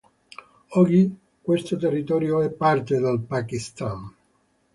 Oggi 0.69 1.15
questo 1.43 1.77
territorio 1.77 2.41
è 2.41 2.49
parte 2.49 2.99
del 2.99 3.21
Pakistan. 3.21 4.11